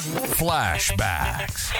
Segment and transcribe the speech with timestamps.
[0.00, 1.72] Flashbacks.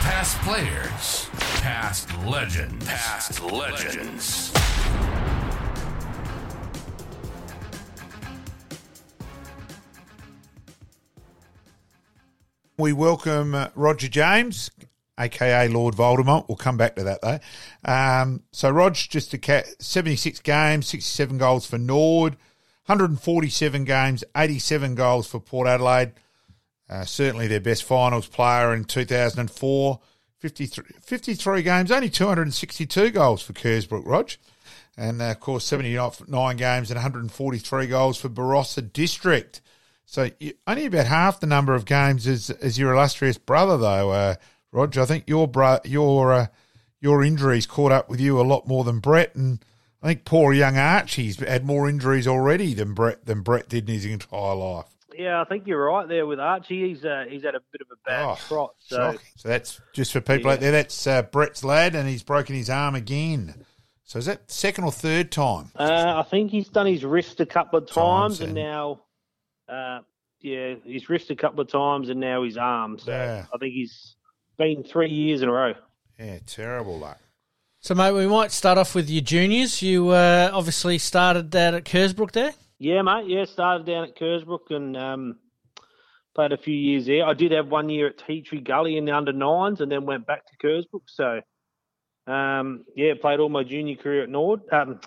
[0.00, 1.28] Past players,
[1.60, 4.52] past legends, past legends.
[12.76, 14.70] We welcome uh, Roger James,
[15.18, 16.48] aka Lord Voldemort.
[16.48, 17.38] We'll come back to that though.
[17.84, 22.34] Um, so, Rog, just a cat, 76 games, 67 goals for Nord,
[22.86, 26.12] 147 games, 87 goals for Port Adelaide.
[26.88, 30.00] Uh, certainly their best finals player in 2004.
[30.38, 34.30] 53, 53 games, only 262 goals for Kersbrook, Rog.
[34.96, 39.60] And uh, of course, 79 games and 143 goals for Barossa District.
[40.06, 40.30] So
[40.66, 44.34] only about half the number of games as as your illustrious brother, though, uh,
[44.72, 45.02] Roger.
[45.02, 46.46] I think your bro- your uh,
[47.00, 49.64] your injuries caught up with you a lot more than Brett, and
[50.02, 53.94] I think poor young Archie's had more injuries already than Brett than Brett did in
[53.94, 54.86] his entire life.
[55.16, 56.88] Yeah, I think you're right there with Archie.
[56.90, 58.70] He's uh, he's had a bit of a bad Oh, trot.
[58.78, 59.20] So Shocking.
[59.36, 60.70] So that's just for people out there.
[60.72, 63.64] That's uh, Brett's lad, and he's broken his arm again.
[64.04, 65.70] So is that second or third time?
[65.76, 69.00] uh, I think he's done his wrist a couple of times, Times, and and- now,
[69.68, 70.00] uh,
[70.40, 72.98] yeah, his wrist a couple of times, and now his arm.
[72.98, 73.44] So Yeah.
[73.52, 74.14] I think he's
[74.58, 75.74] been three years in a row.
[76.18, 77.20] Yeah, terrible luck.
[77.80, 79.80] So, mate, we might start off with your juniors.
[79.80, 82.52] You uh, obviously started that at Kersbrook there.
[82.80, 83.28] Yeah, mate.
[83.28, 85.36] Yeah, started down at Kersbrook and um,
[86.34, 87.24] played a few years there.
[87.24, 90.06] I did have one year at Tea Tree Gully in the under nines, and then
[90.06, 91.02] went back to Kersbrook.
[91.06, 91.40] So,
[92.32, 95.00] um, yeah, played all my junior career at Nord, um,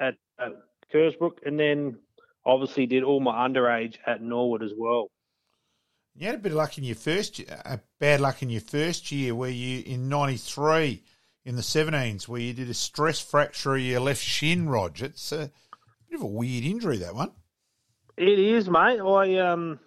[0.00, 0.52] at, at
[0.92, 1.98] Kersbrook, and then
[2.46, 5.10] obviously did all my underage at Norwood as well.
[6.18, 9.12] You had a bit of luck in your first, uh, bad luck in your first
[9.12, 11.02] year, where you in '93
[11.44, 15.00] in the 17s, where you did a stress fracture of your left shin, Rog.
[15.02, 15.50] It's a
[16.08, 17.32] bit of a weird injury that one.
[18.16, 18.98] It is, mate.
[18.98, 19.78] I um,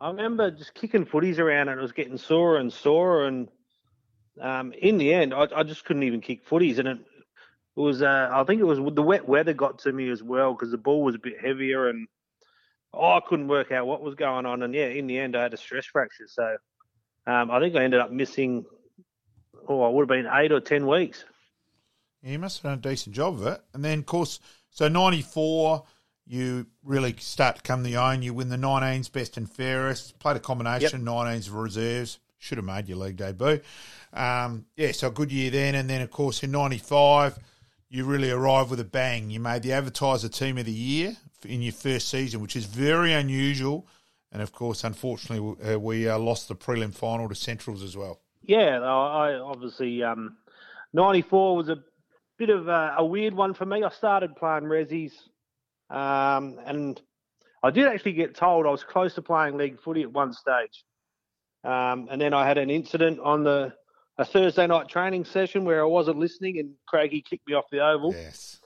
[0.00, 3.48] I remember just kicking footies around and it was getting sore and sore, and
[4.40, 6.98] um, in the end, I, I just couldn't even kick footies, and it,
[7.76, 10.54] it was uh, I think it was the wet weather got to me as well
[10.54, 12.08] because the ball was a bit heavier, and
[12.94, 15.42] oh, I couldn't work out what was going on, and yeah, in the end, I
[15.42, 16.56] had a stress fracture, so
[17.26, 18.64] um, I think I ended up missing.
[19.68, 21.24] Oh, I would have been eight or ten weeks.
[22.22, 23.60] Yeah, you must have done a decent job of it.
[23.74, 24.40] And then, of course,
[24.70, 25.84] so 94,
[26.26, 28.22] you really start to come the own.
[28.22, 30.18] You win the 19s, best and fairest.
[30.18, 32.18] Played a combination, 19s of reserves.
[32.38, 33.60] Should have made your league debut.
[34.12, 35.74] Um, yeah, so a good year then.
[35.74, 37.38] And then, of course, in 95,
[37.88, 39.30] you really arrived with a bang.
[39.30, 43.12] You made the Advertiser Team of the Year in your first season, which is very
[43.12, 43.86] unusual.
[44.30, 48.20] And, of course, unfortunately, uh, we uh, lost the prelim final to Centrals as well.
[48.42, 50.36] Yeah, I obviously um,
[50.92, 51.78] '94 was a
[52.38, 53.82] bit of a, a weird one for me.
[53.82, 55.12] I started playing resis,
[55.90, 57.00] um, and
[57.62, 60.84] I did actually get told I was close to playing league footy at one stage,
[61.64, 63.74] um, and then I had an incident on the
[64.18, 67.80] a Thursday night training session where I wasn't listening, and Craigie kicked me off the
[67.80, 68.12] oval.
[68.12, 68.60] Yes.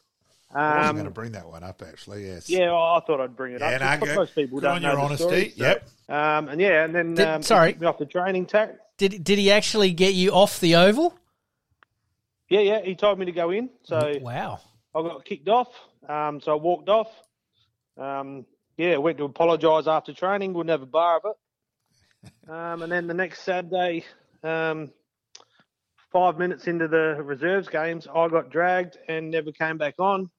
[0.54, 2.50] I wasn't Um, going to bring that one up, actually, yes.
[2.50, 4.00] yeah, I thought I'd bring it Yeah, up.
[4.00, 4.16] no, good.
[4.16, 5.24] most people don't on know your honesty.
[5.24, 5.88] story, so- Yep.
[6.08, 7.76] Um, and yeah, and then Did- um, sorry.
[7.84, 8.76] off the training tack.
[8.98, 11.18] Did did he actually get you off the oval?
[12.48, 12.80] Yeah, yeah.
[12.82, 14.60] He told me to go in, so Wow.
[14.94, 15.68] I got kicked off.
[16.08, 17.08] Um, so I walked off.
[17.96, 18.44] Um,
[18.76, 20.52] yeah, went to apologise after training.
[20.52, 21.36] Wouldn't have a bar of it.
[22.50, 24.04] Um, and then the next Saturday,
[24.44, 24.92] um,
[26.12, 30.30] five minutes into the reserves games, I got dragged and never came back on.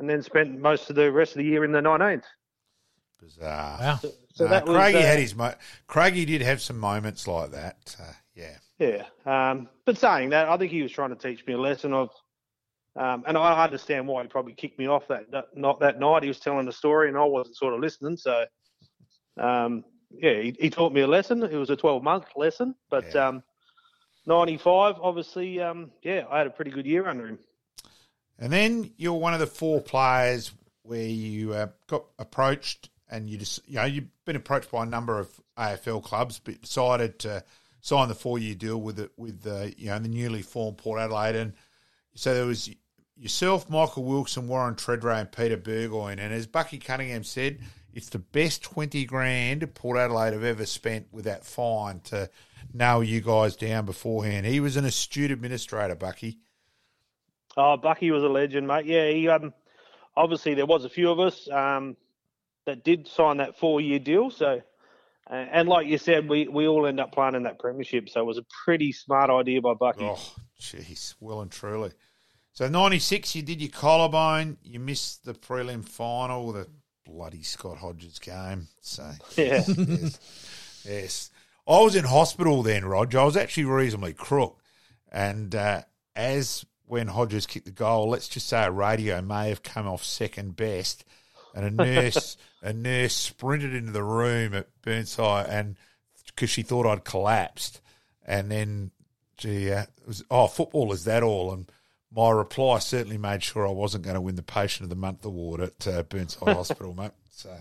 [0.00, 2.24] And then spent most of the rest of the year in the 19th.
[3.20, 3.78] Bizarre.
[3.78, 3.98] Wow.
[4.32, 5.54] So Uh, that was, Craigie uh, had his mo-
[5.86, 7.94] Craigie did have some moments like that.
[8.00, 8.56] Uh, yeah.
[8.78, 9.04] Yeah.
[9.26, 12.08] Um, but saying that, I think he was trying to teach me a lesson of,
[12.96, 16.22] um, and I understand why he probably kicked me off that that- not that night.
[16.22, 18.16] He was telling a story, and I wasn't sort of listening.
[18.16, 18.46] So,
[19.38, 21.42] um, yeah, he, he taught me a lesson.
[21.42, 23.28] It was a 12 month lesson, but Yeah.
[23.28, 23.42] um,
[24.26, 27.38] 95, obviously, um, yeah, I had a pretty good year under him.
[28.40, 30.52] And then you're one of the four players
[30.82, 34.86] where you uh, got approached, and you just you know you've been approached by a
[34.86, 35.28] number of
[35.58, 37.44] AFL clubs, but decided to
[37.82, 41.00] sign the four year deal with it with uh, you know the newly formed Port
[41.00, 41.52] Adelaide, and
[42.14, 42.70] so there was
[43.16, 46.18] yourself, Michael Wilson, Warren Tredrea, and Peter Burgoyne.
[46.18, 47.60] And as Bucky Cunningham said,
[47.92, 52.30] it's the best twenty grand Port Adelaide have ever spent with that fine to
[52.72, 54.46] nail you guys down beforehand.
[54.46, 56.38] He was an astute administrator, Bucky.
[57.56, 58.86] Oh, Bucky was a legend, mate.
[58.86, 59.52] Yeah, he um,
[60.16, 61.96] obviously there was a few of us um,
[62.66, 64.30] that did sign that four-year deal.
[64.30, 64.62] So,
[65.30, 68.08] uh, and like you said, we we all end up playing in that premiership.
[68.08, 70.04] So it was a pretty smart idea by Bucky.
[70.04, 71.92] Oh, Jeez, well and truly.
[72.52, 74.58] So '96, you did your collarbone.
[74.62, 76.68] You missed the prelim final, the
[77.04, 78.68] bloody Scott Hodges game.
[78.80, 79.62] So Yeah.
[79.66, 81.30] yes, yes.
[81.66, 83.14] I was in hospital then, Rog.
[83.14, 84.60] I was actually reasonably crook,
[85.10, 85.82] and uh,
[86.16, 90.02] as when Hodges kicked the goal, let's just say a radio may have come off
[90.02, 91.04] second best,
[91.54, 95.76] and a nurse a nurse sprinted into the room at Burnside, and
[96.26, 97.80] because she thought I'd collapsed,
[98.26, 98.90] and then
[99.36, 101.70] gee, uh, it was oh football is that all, and
[102.12, 105.24] my reply certainly made sure I wasn't going to win the Patient of the Month
[105.24, 107.12] award at uh, Burnside Hospital, mate.
[107.30, 107.56] So.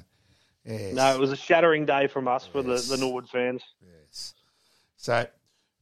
[0.65, 0.93] Yes.
[0.93, 3.63] No, it was a shattering day from us for the, the Norwood fans.
[3.81, 4.33] Yes.
[4.97, 5.25] So,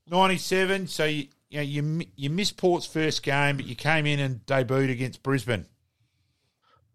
[0.09, 0.87] ninety-seven.
[0.87, 4.45] So you you know, you you missed Port's first game, but you came in and
[4.45, 5.65] debuted against Brisbane.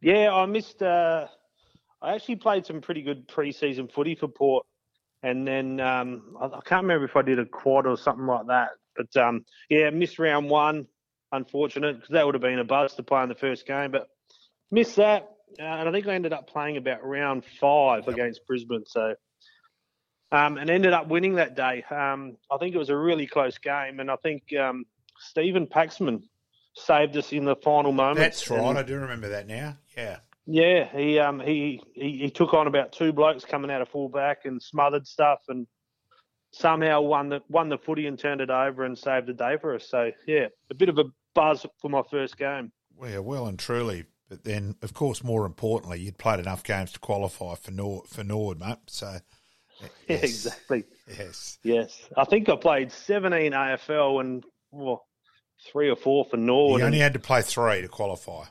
[0.01, 0.83] Yeah, I missed.
[0.83, 1.27] Uh,
[2.01, 4.67] I actually played some pretty good pre-season footy for Port,
[5.23, 8.47] and then um, I, I can't remember if I did a quad or something like
[8.49, 8.71] that.
[8.97, 10.87] But um, yeah, missed round one.
[11.35, 14.09] Unfortunate because that would have been a buzz to play in the first game, but
[14.71, 15.31] missed that.
[15.59, 18.85] Uh, and I think I ended up playing about round five against Brisbane.
[18.87, 19.15] So,
[20.33, 21.85] um, and ended up winning that day.
[21.91, 24.85] Um, I think it was a really close game, and I think um,
[25.19, 26.23] Stephen Paxman
[26.75, 28.21] saved us in the final moments.
[28.21, 28.65] That's right.
[28.65, 29.77] and- I do remember that now.
[29.97, 30.19] Yeah.
[30.47, 34.47] yeah, he um he, he he took on about two blokes coming out of fullback
[34.47, 35.67] and smothered stuff and
[36.51, 39.75] somehow won the won the footy and turned it over and saved the day for
[39.75, 39.87] us.
[39.89, 41.05] So yeah, a bit of a
[41.35, 42.73] buzz for my first game.
[42.97, 44.05] Well, yeah, well and truly.
[44.29, 48.25] But then, of course, more importantly, you'd played enough games to qualify for Nord, for
[48.25, 48.79] Nord, mate.
[48.87, 49.19] So,
[50.09, 50.85] yes, exactly.
[51.09, 51.59] Yes.
[51.63, 55.05] Yes, I think I played 17 AFL and well,
[55.71, 56.81] three or four for Norwood.
[56.81, 58.45] You and- only had to play three to qualify.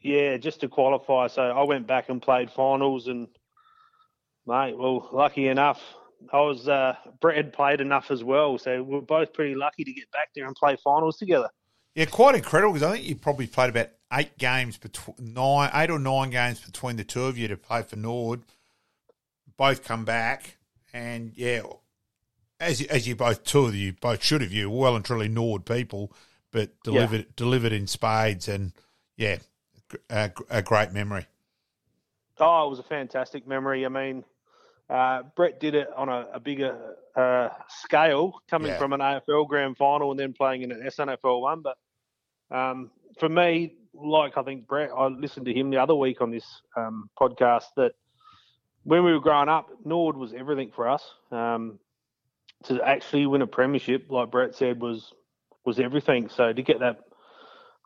[0.00, 1.26] Yeah, just to qualify.
[1.26, 3.28] So I went back and played finals, and
[4.46, 5.82] mate, well, lucky enough,
[6.32, 9.84] I was uh, Brett had played enough as well, so we are both pretty lucky
[9.84, 11.48] to get back there and play finals together.
[11.94, 15.90] Yeah, quite incredible because I think you probably played about eight games between nine, eight
[15.90, 18.42] or nine games between the two of you to play for Nord.
[19.56, 20.57] Both come back,
[20.92, 21.62] and yeah,
[22.60, 25.28] as you- as you both two of you both should have you well and truly
[25.28, 26.12] gnawed people,
[26.50, 28.72] but delivered delivered in spades, and
[29.16, 29.38] yeah,
[30.10, 31.26] a, a great memory.
[32.38, 33.84] Oh, it was a fantastic memory.
[33.84, 34.24] I mean,
[34.88, 38.78] uh, Brett did it on a, a bigger uh, scale, coming Yeah.
[38.78, 41.62] from an AFL grand final and then playing in an SANFL one.
[41.62, 41.76] But
[42.56, 46.30] um, for me, like I think Brett, I listened to him the other week on
[46.30, 46.46] this
[46.76, 47.92] um, podcast that
[48.84, 51.02] when we were growing up, Nord was everything for us.
[51.30, 51.78] Um,
[52.64, 55.12] to actually win a premiership, like Brett said, was
[55.64, 56.28] was everything.
[56.28, 57.00] So to get that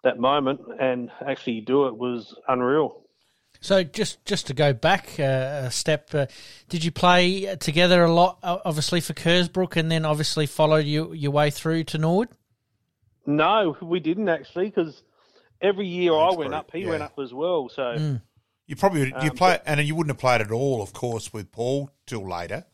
[0.04, 3.02] that moment and actually do it was unreal.
[3.60, 6.26] So just just to go back uh, a step, uh,
[6.68, 8.38] did you play together a lot?
[8.42, 12.28] uh, Obviously for Kersbrook, and then obviously followed you, your way through to Nord.
[13.24, 15.02] No, we didn't actually, because
[15.60, 16.88] every year I went great, up, he yeah.
[16.88, 17.68] went up as well.
[17.68, 18.18] So
[18.72, 21.52] You probably you Um, play, and you wouldn't have played at all, of course, with
[21.52, 22.64] Paul till later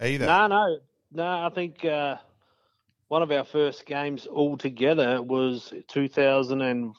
[0.00, 0.26] either.
[0.26, 0.78] no, no,
[1.12, 1.24] no.
[1.46, 2.16] I think uh,
[3.06, 6.92] one of our first games all together was 2000 and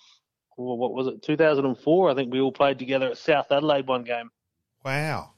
[0.55, 1.21] well, what was it?
[1.21, 2.09] 2004.
[2.11, 4.31] I think we all played together at South Adelaide one game,
[4.85, 5.31] Wow.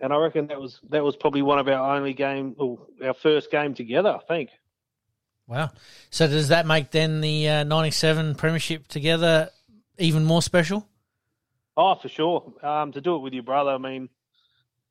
[0.00, 3.14] and I reckon that was that was probably one of our only game, or our
[3.14, 4.10] first game together.
[4.10, 4.50] I think.
[5.48, 5.70] Wow.
[6.10, 9.50] So does that make then the uh, '97 Premiership together
[9.98, 10.88] even more special?
[11.76, 12.52] Oh, for sure.
[12.62, 14.08] Um, to do it with your brother, I mean,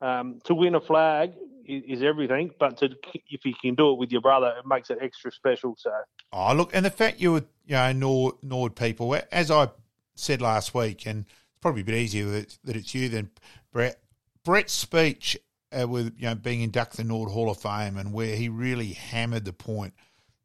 [0.00, 1.32] um, to win a flag
[1.66, 2.90] is, is everything, but to
[3.30, 5.76] if you can do it with your brother, it makes it extra special.
[5.78, 5.92] So.
[6.32, 9.68] Oh, look, and the fact you were, you know, Nord, Nord people, as I
[10.14, 13.30] said last week, and it's probably a bit easier that it's, that it's you than
[13.72, 13.98] Brett.
[14.44, 15.38] Brett's speech
[15.72, 18.48] uh, with, you know, being inducted in the Nord Hall of Fame and where he
[18.50, 19.94] really hammered the point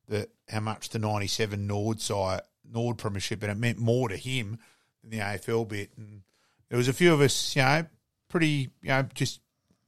[0.08, 2.42] that how much the 97 Nord side,
[2.72, 4.58] Nord Premiership, and it meant more to him
[5.02, 5.92] than the AFL bit.
[5.98, 6.22] And
[6.70, 7.86] there was a few of us, you know,
[8.30, 9.42] pretty, you know, just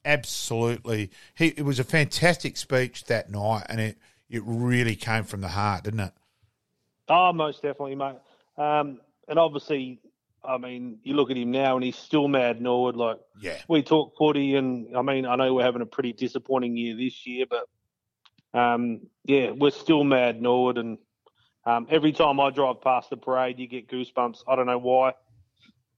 [0.03, 1.11] absolutely.
[1.35, 3.97] He, it was a fantastic speech that night, and it,
[4.29, 6.13] it really came from the heart, didn't it?
[7.07, 8.15] Oh, most definitely, mate.
[8.57, 9.99] Um, and obviously,
[10.43, 12.95] I mean, you look at him now, and he's still mad Norwood.
[12.95, 13.57] Like Yeah.
[13.67, 17.25] we talk footy, and I mean, I know we're having a pretty disappointing year this
[17.27, 17.67] year, but
[18.59, 20.97] um, yeah, we're still mad Norwood, and
[21.65, 24.43] um, every time I drive past the parade, you get goosebumps.
[24.47, 25.13] I don't know why.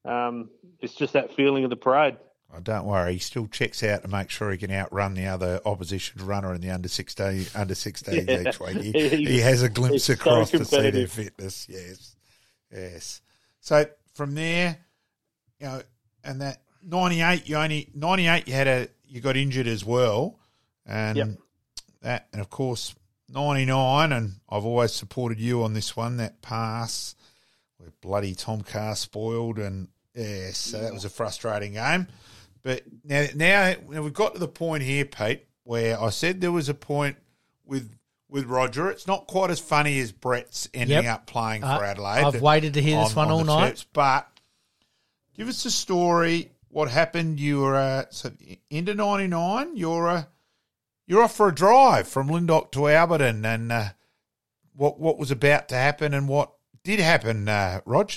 [0.06, 2.18] Um, it's just that feeling of the parade.
[2.56, 5.60] Oh, don't worry, he still checks out to make sure he can outrun the other
[5.66, 8.50] opposition runner in the under sixteen under sixteen Yeah.
[8.50, 8.78] each week.
[8.78, 8.92] He,
[9.26, 11.68] he has a glimpse he's so across to see their fitness.
[11.68, 12.16] Yes,
[12.72, 13.22] yes.
[13.60, 14.78] So from there,
[15.60, 15.82] you know,
[16.24, 19.84] and that ninety eight, you only ninety eight, you had a you got injured as
[19.84, 20.38] well,
[20.86, 21.28] and Yep.
[22.02, 22.94] that, and of course
[23.30, 27.16] 99, and I've always supported you on this one, that pass
[27.78, 32.08] where bloody Tom Carr spoiled, and yeah, so that was a frustrating game.
[32.62, 36.52] But now, now, now we've got to the point here, Pete, where I said there
[36.52, 37.18] was a point
[37.66, 37.92] with
[38.30, 38.90] with Roger.
[38.90, 41.14] It's not quite as funny as Brett's ending Yep.
[41.14, 42.24] up playing for Uh, Adelaide.
[42.24, 43.76] I've waited to hear this one on all the night.
[43.76, 44.28] Terps, but
[45.36, 46.52] give us a story.
[46.70, 47.40] What happened?
[47.40, 48.32] You were uh, so
[48.70, 49.76] into ninety nine.
[49.76, 50.24] You're uh,
[51.06, 53.90] you're off for a drive from Lyndoch to Alberton, and uh,
[54.76, 56.54] what what was about to happen and what
[56.84, 58.12] did happen, uh, Rog?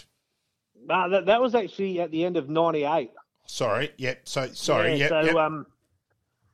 [0.86, 3.10] No, that, that was actually at the end of '98.
[3.46, 4.28] Sorry, yep.
[4.28, 5.34] So sorry, Yeah, yep, so yep.
[5.36, 5.66] um,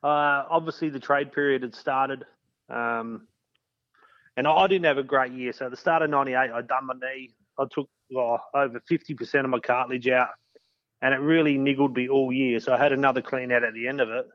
[0.03, 2.25] uh, obviously the trade period had started,
[2.69, 3.29] um,
[4.37, 5.53] and I, I didn't have a great year.
[5.53, 7.35] So at the start of '98, I done my knee.
[7.59, 10.31] I took oh, over 50% of my cartilage out,
[11.03, 12.59] and it really niggled me all year.
[12.61, 14.27] So I had another clean out at the end of it,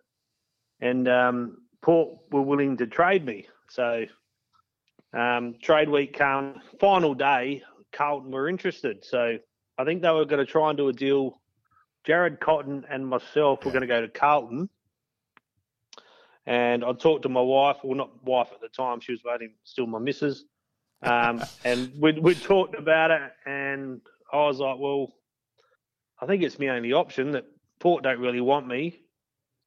[0.79, 3.47] and um, Port were willing to trade me.
[3.69, 4.05] So
[5.13, 9.03] um, trade week come, final day, Carlton were interested.
[9.03, 9.37] So
[9.77, 11.39] I think they were going to try and do a deal.
[12.05, 14.69] Jared Cotton and myself were going to go to Carlton.
[16.45, 19.53] And I talked to my wife, well, not wife at the time, she was waiting,
[19.63, 20.45] still my missus.
[21.03, 25.13] Um, and we we talked about it, and I was like, well,
[26.21, 27.45] I think it's my only option that
[27.79, 29.01] Port don't really want me.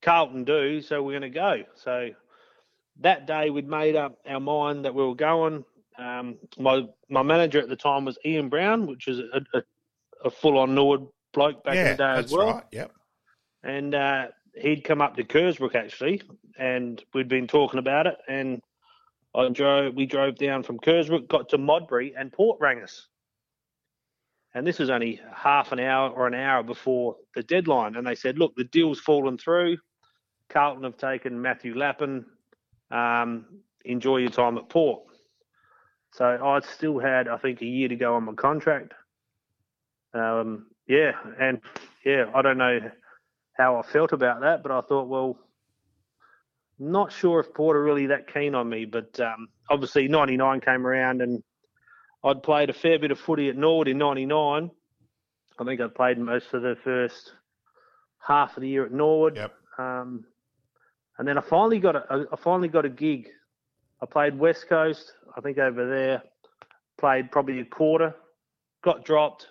[0.02, 1.64] Carlton do, so we're going to go.
[1.74, 2.10] So
[3.00, 5.64] that day we'd made up our mind that we were going.
[5.98, 9.62] Um, my my manager at the time was Ian Brown, which is a, a,
[10.24, 12.64] a full on Nord bloke back in yeah, the day that's as well right.
[12.72, 12.92] Yep.
[13.62, 16.22] and uh, he'd come up to Kersbrook actually,
[16.58, 18.16] and we'd been talking about it.
[18.28, 18.60] And
[19.34, 23.06] I drove, we drove down from Kersbrook, got to Modbury, and Port rang us.
[24.52, 28.16] And this was only half an hour or an hour before the deadline, and they
[28.16, 29.76] said, "Look, the deal's fallen through.
[30.48, 32.26] Carlton have taken Matthew Lappin.
[32.90, 33.46] Um,
[33.84, 35.04] enjoy your time at Port."
[36.14, 38.92] So I still had, I think, a year to go on my contract.
[40.14, 41.60] Um, yeah, and
[42.04, 42.80] yeah, I don't know
[43.56, 45.38] how I felt about that, but I thought, well,
[46.78, 48.86] not sure if Porter really that keen on me.
[48.86, 51.42] But um, obviously, '99 came around, and
[52.24, 54.70] I'd played a fair bit of footy at Norwood in '99.
[55.58, 57.32] I think I played most of the first
[58.18, 59.36] half of the year at Norwood.
[59.36, 59.52] Yep.
[59.78, 60.24] Um,
[61.18, 63.28] and then I finally got a, I finally got a gig.
[64.02, 66.22] I played West Coast, I think over there.
[66.98, 68.14] Played probably a quarter,
[68.82, 69.48] got dropped,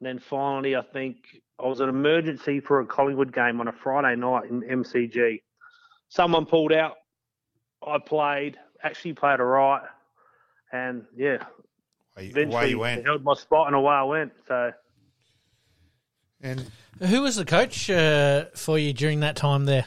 [0.00, 1.16] and then finally I think
[1.62, 5.42] I was an emergency for a Collingwood game on a Friday night in MCG.
[6.08, 6.96] Someone pulled out.
[7.86, 9.82] I played, actually played all right,
[10.72, 11.44] and yeah, Away,
[12.16, 13.04] away eventually you went.
[13.06, 14.32] held my spot and away I went.
[14.48, 14.72] So
[16.42, 19.86] And Who was the coach uh, for you during that time there?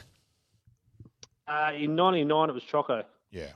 [1.46, 3.04] uh, in '99 it was Choco.
[3.30, 3.48] yeah,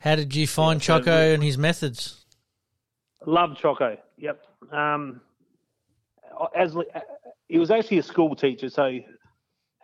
[0.00, 2.24] How did you find Yeah, Choco we- and his methods?
[3.26, 3.98] Love Choco.
[4.16, 4.40] Yep.
[4.72, 5.20] Um,
[6.54, 6.76] as
[7.48, 8.98] he was actually a school teacher, so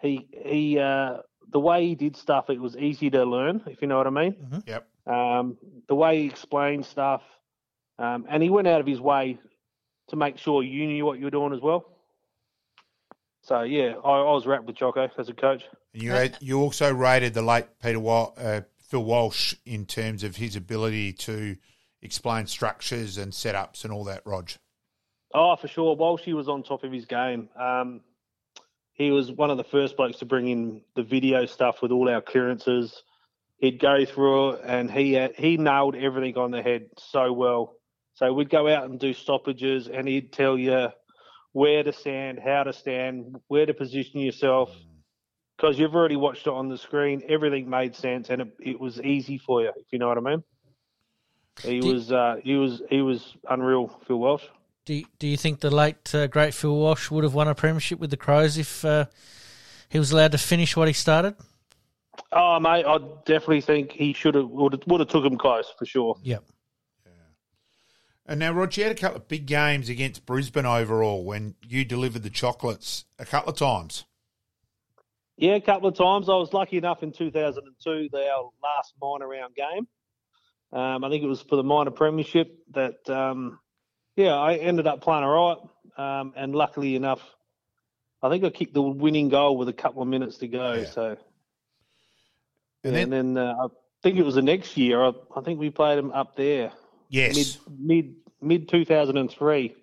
[0.01, 1.19] he he uh,
[1.51, 4.11] the way he did stuff, it was easy to learn, if you know what I
[4.11, 4.63] mean.
[4.67, 4.89] yep.
[5.07, 5.59] Um,
[5.89, 7.23] the way he explained stuff,
[7.99, 9.39] um, and he went out of his way
[10.09, 11.85] to make sure you knew what you were doing as well.
[13.43, 15.65] So yeah, I, I was wrapped with Choco as a coach.
[15.93, 20.25] And you had, you also rated the late Peter Wal- uh, Phil Walsh in terms
[20.25, 21.57] of his ability to
[22.03, 24.51] explain structures and setups and all that, Rog.
[25.35, 25.97] Oh, for sure.
[25.97, 27.49] Walshy was on top of his game.
[27.59, 28.03] Um,
[28.93, 32.09] he was one of the first blokes to bring in the video stuff with all
[32.09, 33.03] our clearances.
[33.59, 37.75] He'd go through it, and he had, he nailed everything on the head so well.
[38.15, 40.91] So we'd go out and do stoppages, and he'd tell you
[41.51, 44.71] where to stand, how to stand, where to position yourself.
[45.57, 49.01] Because you've already watched it on the screen, everything made sense, and it, it was
[49.01, 50.43] easy for you, if you know what I mean.
[51.63, 54.45] He Do- was uh, he was he was unreal, Phil Walsh.
[54.85, 57.55] Do you, do you think the late uh, great Phil Walsh would have won a
[57.55, 59.07] premiership with the Crows if uh,
[59.89, 61.35] he was allowed to finish what he started?
[62.33, 65.73] Oh, mate, I definitely think he should have would have, would have took him close
[65.79, 66.17] for sure.
[66.23, 66.45] Yep.
[68.27, 71.85] And now, Rog, you had a couple of big games against Brisbane overall when you
[71.85, 74.05] delivered the chocolates a couple of times.
[75.37, 76.29] Yeah, a couple of times.
[76.29, 79.87] I was lucky enough in 2002, the, our last minor round game.
[80.73, 83.59] Um, I think it was for the minor premiership that, um,
[84.17, 86.21] yeah, I ended up playing all right.
[86.21, 87.21] Um, and luckily enough,
[88.23, 90.73] I think I kicked the winning goal with a couple of minutes to go.
[90.75, 90.87] Yeah.
[90.87, 91.19] So, And
[92.85, 93.67] yeah, then, and then uh, I
[94.03, 95.03] think it was the next year.
[95.05, 96.73] I, I think we played them up there.
[97.09, 99.75] yes, mid mid mid 2003.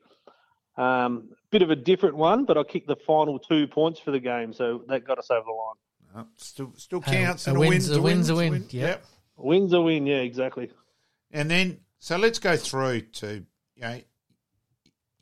[0.78, 4.20] Um, bit of a different one, but I kicked the final two points for the
[4.20, 6.24] game, so that got us over the line.
[6.24, 7.48] Uh, still still counts.
[7.48, 9.06] a and win's win's a win's a win, yep.
[9.38, 10.72] Win's a win, yeah, exactly.
[11.32, 13.46] And then, so let's go through to,
[13.76, 14.02] you know,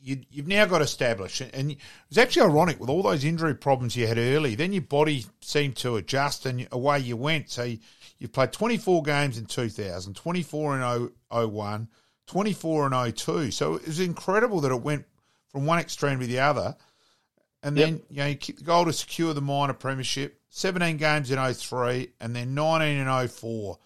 [0.02, 1.78] you, you've now got established, and it
[2.10, 4.56] was actually ironic with all those injury problems you had early.
[4.56, 7.50] Then your body seemed to adjust, and away you went.
[7.50, 7.80] So you,
[8.18, 11.88] you played 24 games in 2000, 24 in 01,
[12.28, 13.52] 24 in 02.
[13.52, 15.06] So it was incredible that it went
[15.52, 16.76] from one extreme to the other.
[17.62, 18.06] And then, Yep.
[18.10, 22.10] you know, you kicked the goal to secure the minor premiership, 17 games in 03,
[22.22, 23.78] and then 19 in 04.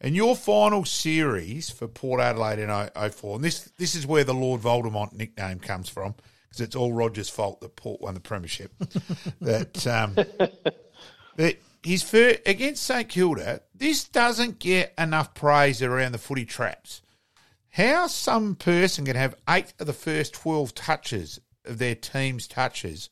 [0.00, 4.24] And your final series for Port Adelaide in 0- 04, and this this is where
[4.24, 6.14] the Lord Voldemort nickname comes from,
[6.48, 8.72] because it's all Roger's fault that Port won the premiership.
[9.40, 10.14] that um,
[11.36, 17.02] that his fir- against St Kilda, this doesn't get enough praise around the footy traps.
[17.70, 23.10] How some person can have eight of the first twelve touches of their team's touches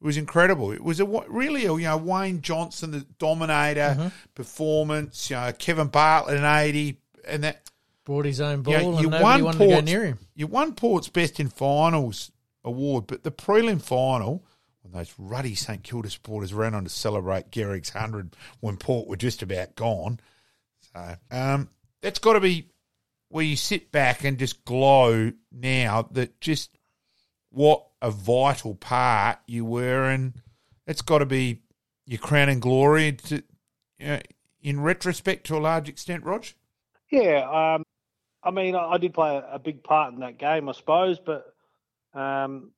[0.00, 0.72] was incredible.
[0.72, 5.30] It was a really a, you know Wayne Johnston, the dominator performance.
[5.30, 7.68] You know Kevin Bartlett an eighty, and that
[8.08, 10.18] Brought his own ball you, know, and you won wanted to go Port's, near him.
[10.34, 12.32] you won Port's best in finals
[12.64, 14.46] award, but the prelim final.
[14.80, 19.16] When those ruddy St Kilda supporters ran on to celebrate Gehrig's hundred when Port were
[19.16, 20.20] just about gone,
[20.94, 21.68] so um,
[22.00, 22.70] that's got to be
[23.28, 26.70] where you sit back and just glow now that just
[27.50, 30.34] what a vital part you were, and
[30.86, 31.62] it's got to be
[32.06, 33.42] your crown and glory to,
[34.62, 36.46] in retrospect to a large extent, Rog.
[37.10, 37.84] Yeah, um,
[38.42, 41.18] I mean, I, I did play a, a big part in that game, I suppose,
[41.18, 41.52] but
[42.14, 42.70] um,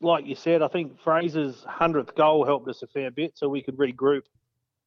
[0.00, 3.62] like you said, I think Fraser's hundredth goal helped us a fair bit, so we
[3.62, 4.22] could regroup.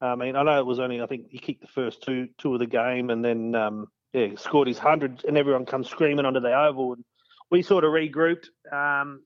[0.01, 2.53] I mean, I know it was only I think he kicked the first two two
[2.53, 6.39] of the game, and then um, yeah, scored his hundred, and everyone comes screaming onto
[6.39, 7.03] the oval, and
[7.51, 8.47] we sort of regrouped.
[8.71, 9.21] Um,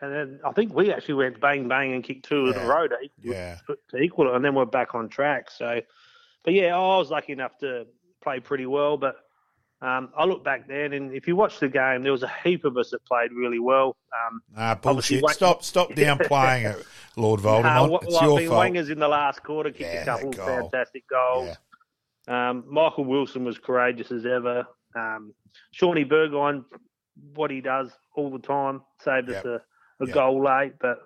[0.00, 2.64] and then I think we actually went bang bang and kicked two in Yeah.
[2.64, 3.56] a row to, Yeah.
[3.90, 5.50] to equal it, and then we're back on track.
[5.50, 5.80] So,
[6.44, 7.86] but yeah, I was lucky enough to
[8.22, 8.96] play pretty well.
[8.96, 9.16] But
[9.80, 12.64] um, I look back then, and if you watch the game, there was a heap
[12.64, 13.96] of us that played really well.
[14.12, 15.36] Um, Nah, Obviously, bullshit.
[15.36, 17.84] Stop, stop downplaying it, Lord Voldemort.
[17.86, 18.60] uh, what, it's what, your I mean, fault.
[18.72, 20.46] Wanger's in the last quarter kicked Yeah, a couple goal.
[20.46, 21.56] fantastic goals.
[22.26, 24.66] Um, Michael Wilson was courageous as ever.
[24.96, 25.32] Um,
[25.70, 26.64] Shawnee Burgoyne,
[27.34, 29.62] what he does all the time, saved us a,
[30.00, 30.14] a Yep.
[30.14, 30.74] goal late.
[30.80, 30.98] But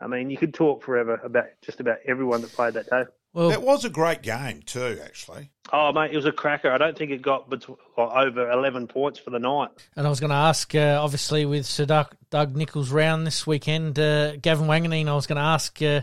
[0.00, 3.04] I mean, you could talk forever about just about everyone that played that day.
[3.32, 5.50] Well, That was a great game too, actually.
[5.72, 6.72] Oh mate, it was a cracker.
[6.72, 9.70] I don't think it got between, over eleven points for the night.
[9.94, 13.46] and I was going to ask, uh, obviously, with Sir Doug, Doug Nicholls round this
[13.46, 16.00] weekend, uh, Gavin Wanganeen, I was going to ask, uh,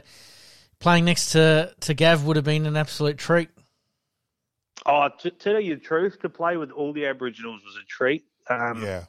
[0.79, 3.49] playing next to, to Gav would have been an absolute treat.
[4.85, 7.85] Oh, to, to tell you the truth, to play with all the Aboriginals was a
[7.87, 8.25] treat.
[8.49, 9.05] Um, Yeah,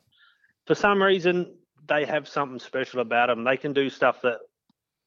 [0.67, 1.55] For some reason,
[1.89, 3.45] they have something special about them.
[3.45, 4.39] They can do stuff that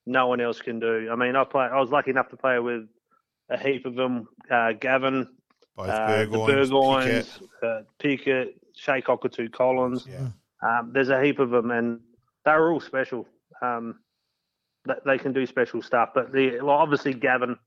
[0.06, 1.10] no one else can do.
[1.12, 1.66] I mean, I play.
[1.66, 2.88] I was lucky enough to play with
[3.50, 4.28] a heap of them.
[4.50, 5.28] Uh, Gavin,
[5.76, 7.50] both uh, the Burgoynes, Burgoynes, Pickett.
[7.64, 10.08] uh, Pickett, Che Cockatoo-Collins.
[10.10, 10.28] Yeah,
[10.62, 12.00] Um, there's a heap of them, and
[12.46, 13.28] they're all special.
[13.62, 14.00] Um,
[14.88, 17.58] they, they can do special stuff, but the well, obviously Gavin,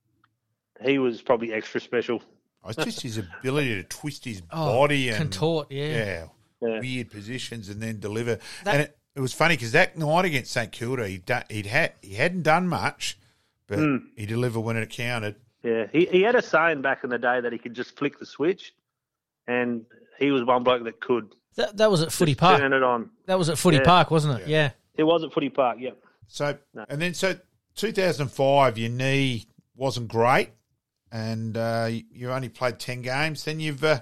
[0.83, 2.21] he was probably extra special.
[2.65, 5.87] Oh, it's just his ability to twist his Oh, body and contort, yeah.
[5.87, 6.27] yeah,
[6.63, 6.81] Yeah.
[6.81, 8.39] weird positions and then deliver.
[8.65, 11.67] That- and it, it was funny because that night against St Kilda, he'd, done, he'd
[11.67, 13.19] had he hadn't done much,
[13.67, 13.97] but Hmm.
[14.17, 15.37] he delivered when it counted.
[15.63, 18.19] Yeah, he, he had a saying back in the day that he could just flick
[18.19, 18.75] the switch,
[19.47, 19.87] and
[20.19, 22.61] he was one bloke that could That, that was at Footy just Park.
[22.61, 23.11] turn it on.
[23.27, 23.85] That was at Footy Yeah.
[23.85, 24.49] Park, wasn't it?
[24.49, 24.71] Yeah.
[24.97, 25.97] It was at Footy Park, yep.
[26.29, 26.85] So No.
[26.89, 27.37] and then so
[27.77, 29.47] 2005, your knee
[29.77, 30.51] wasn't great,
[31.13, 33.45] and uh, you- you only played 10 games.
[33.45, 34.01] Then you've uh,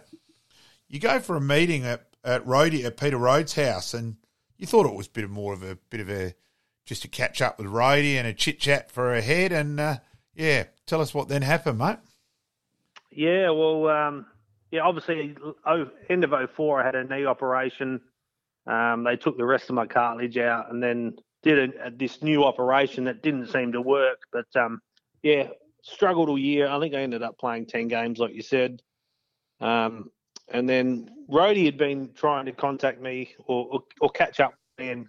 [0.89, 4.17] you go for a meeting at at Rhodey at Peter Rhodes' house, and
[4.63, 6.35] you thought it was a bit of more of a bit of a
[6.87, 9.97] just to catch up with Rhodey and a chit chat for a head, and uh,
[10.37, 11.99] yeah, tell us what then happened, mate.
[13.11, 14.27] Yeah, well, um,
[14.71, 18.01] yeah, obviously, oh, end of 04, I had a knee operation.
[18.67, 22.23] Um, they took the rest of my cartilage out and then did a, a, this
[22.23, 24.21] new operation that didn't seem to work.
[24.33, 24.81] But um,
[25.25, 25.49] yeah,
[25.83, 26.69] struggled all year.
[26.69, 28.81] I think I ended up playing 10 games, like you said.
[29.61, 30.11] Um,
[30.53, 35.07] and then Rhodey had been trying to contact me or, or, or catch up and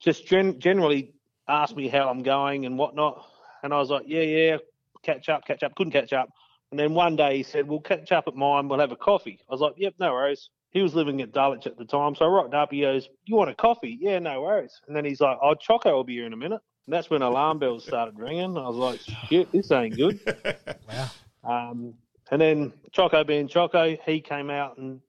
[0.00, 1.14] just gen- generally
[1.48, 3.26] ask me how I'm going and whatnot.
[3.62, 4.56] And I was like, yeah, yeah,
[5.02, 5.74] catch up, catch up.
[5.74, 6.28] Couldn't catch up.
[6.70, 9.40] And then one day he said, We'll catch up at mine, we'll have a coffee.
[9.48, 10.50] I was like, Yep, no worries.
[10.70, 12.14] He was living at Dulwich at the time.
[12.14, 13.96] So I rocked up, he goes, You want a coffee?
[14.00, 14.78] Yeah, no worries.
[14.86, 16.60] And then he's like, Oh, Choco will be here in a minute.
[16.86, 18.56] And that's when alarm bells started ringing.
[18.56, 20.20] I was like, Shit, this ain't good.
[20.88, 21.10] Wow.
[21.44, 21.94] Um,
[22.30, 25.00] and then Choco being Choco, he came out and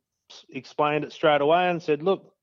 [0.49, 2.33] explained it straight away and said, Look,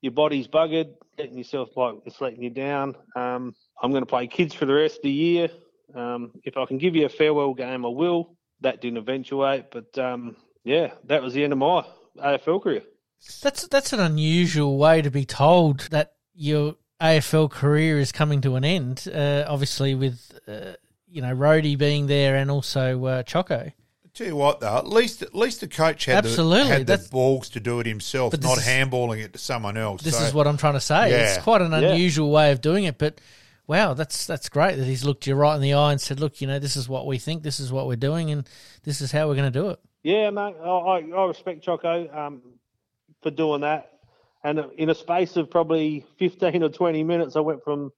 [0.00, 2.96] your body's buggered, letting yourself like it's letting you down.
[3.14, 5.48] Um, I'm going to play kids for the rest of the year.
[5.94, 8.36] Um, if I can give you a farewell game, I will.
[8.60, 9.70] that didn't eventuate.
[9.70, 11.84] But um, yeah, that was the end of my
[12.18, 12.82] AFL career.
[13.42, 18.56] That's that's an unusual way to be told that your AFL career is coming to
[18.56, 19.08] an end.
[19.12, 20.72] Uh, obviously, with uh,
[21.08, 23.72] you know Rody being there and also uh, Choco.
[24.16, 26.84] Tell you what, though, at least at least the coach had Absolutely, the, had the
[26.86, 30.00] that's- balls to do it himself, not is- handballing it to someone else.
[30.02, 31.12] This So- is what I'm trying to say.
[31.12, 31.90] It's quite an Yeah.
[31.90, 33.20] unusual way of doing it, but
[33.66, 36.40] wow, that's that's great that he's looked you right in the eye and said, "Look,
[36.40, 38.48] you know, this is what we think, this is what we're doing, and
[38.84, 40.54] this is how we're going to do it." Yeah, mate.
[40.62, 42.40] I, I I respect Choco um,
[43.22, 43.92] for doing that.
[44.44, 47.90] And in a space of probably 15 or 20 minutes, I went from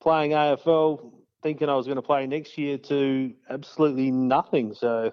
[0.00, 4.74] playing AFL, thinking I was going to play next year, to absolutely nothing.
[4.74, 5.10] So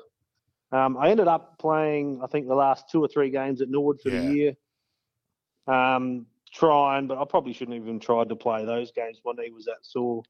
[0.71, 3.99] um, I ended up playing, I think, the last two or three games at Norwood
[4.01, 4.21] for Yeah.
[4.21, 4.53] the year.
[5.67, 9.21] Um, trying, but I probably shouldn't have even tried to play those games.
[9.23, 10.23] My knee was that sore.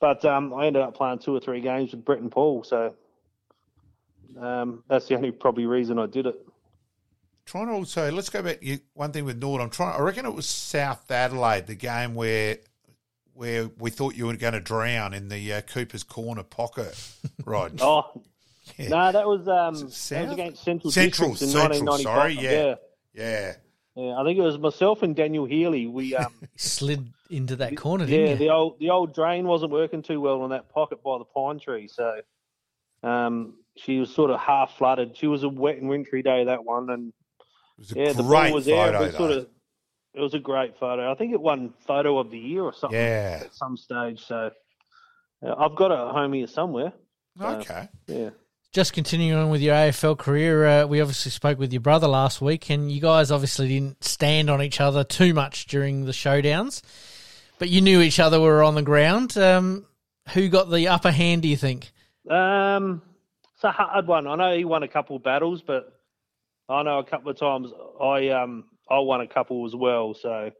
[0.00, 2.64] But um, I ended up playing two or three games with Brett and Paul.
[2.64, 2.94] So
[4.40, 6.36] um, that's the only probably reason I did it.
[7.46, 8.58] trying to also let's go back.
[8.62, 9.94] You, one thing with Nord, I'm trying.
[9.94, 12.58] I reckon it was South Adelaide, the game where
[13.34, 16.96] where we thought you were going to drown in the uh, Cooper's Corner pocket,
[17.44, 17.78] Rod.
[17.82, 18.22] Oh,
[18.78, 18.88] Yeah.
[18.88, 22.02] no, that was um, that was against Central Central, Districts in Central, 1995.
[22.04, 22.74] sorry, yeah.
[23.14, 23.54] yeah,
[23.96, 25.86] yeah, Yeah, I think it was myself and Daniel Healy.
[25.86, 28.38] We um, slid into that corner, didn't yeah, you?
[28.38, 31.58] the old the old drain wasn't working too well on that pocket by the pine
[31.58, 32.20] tree, so
[33.02, 35.16] um, she was sort of half flooded.
[35.16, 37.44] She was a wet and wintry day that one, and it
[37.78, 38.98] was a yeah, the ball was there, photo.
[39.06, 39.48] but sort of
[40.14, 41.10] it was a great photo.
[41.10, 43.40] I think it won photo of the year or something yeah.
[43.42, 44.24] at some stage.
[44.24, 44.50] So
[45.42, 46.92] yeah, I've got it at home here somewhere.
[47.40, 47.88] Okay.
[48.06, 48.30] Yeah.
[48.72, 52.40] Just continuing on with your AFL career, uh, we obviously spoke with your brother last
[52.40, 56.82] week, and you guys obviously didn't stand on each other too much during the showdowns,
[57.60, 59.36] but you knew each other were on the ground.
[59.38, 59.86] Um,
[60.32, 61.42] who got the upper hand?
[61.42, 61.92] Do you think?
[62.28, 63.02] Um,
[63.54, 64.26] it's a hard one.
[64.26, 65.92] I know he won a couple of battles, but
[66.68, 70.14] I know a couple of times I um I won a couple as well.
[70.14, 70.50] So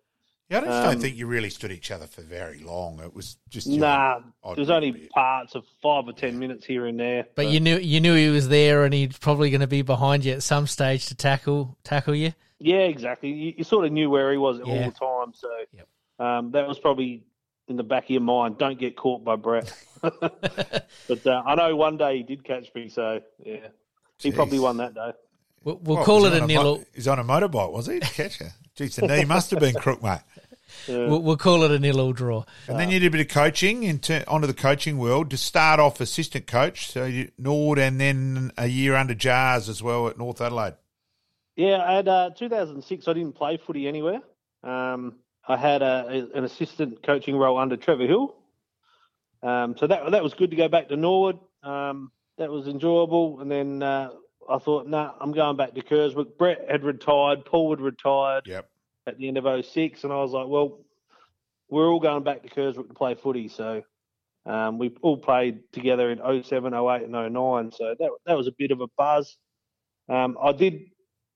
[0.51, 3.01] Yeah, I just don't Um, think you really stood each other for very long.
[3.01, 5.11] It was just you nah, know, odd there's only bit.
[5.11, 7.27] parts of five or ten minutes here and there.
[7.35, 10.25] But you knew you knew he was there, and he's probably going to be behind
[10.25, 12.33] you at some stage to tackle tackle you.
[12.59, 13.31] yeah, exactly.
[13.31, 14.73] You, you sort of knew where he was at Yeah.
[14.73, 15.35] all the time.
[15.35, 15.89] So Yep.
[16.19, 17.25] um, that was probably
[17.69, 18.59] in the back of your mind.
[18.59, 19.73] Don't get caught by Brett.
[20.03, 22.89] but uh, I know one day he did catch me.
[22.91, 23.69] So yeah,
[24.19, 25.13] he probably won that day.
[25.65, 26.63] We'll, we'll What, call it he a on nil.
[26.79, 27.99] mo- He's on a motorbike, was he?
[28.01, 28.53] To catch her.
[28.77, 30.21] Jeez, the knee must have been crook, mate.
[30.89, 32.45] We'll, we'll call it a nil all draw.
[32.67, 35.79] And then you did a bit of coaching into onto the coaching world to start
[35.79, 40.19] off assistant coach, so you, Nord, and then a year under Jars as well at
[40.19, 40.75] North Adelaide.
[41.55, 43.07] Yeah, I had uh, 2006.
[43.07, 44.21] I didn't play footy anywhere.
[44.65, 45.15] Um,
[45.47, 48.35] I had a, a- an assistant coaching role under Trevor Hill.
[49.45, 51.39] Um, so that that was good to go back to Norwood.
[51.63, 53.41] Um, that was enjoyable.
[53.41, 54.11] And then uh,
[54.51, 56.37] I thought, nah, I'm going back to Kersbrook.
[56.39, 57.45] Brett had retired.
[57.45, 58.69] Paul had retired Yep.
[59.07, 60.05] at the end of 06.
[60.05, 60.81] And I was like, well,
[61.69, 63.49] we're all going back to Kersbrook to play footy.
[63.49, 63.83] So
[64.47, 67.73] um, we all played together in 07, 08, and 09.
[67.73, 69.37] So that, that was a bit of a buzz.
[70.09, 70.83] Um, I did